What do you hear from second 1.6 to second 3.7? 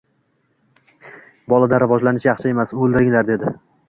rivojlanish yaxshi emas, oldiringlar, dedi.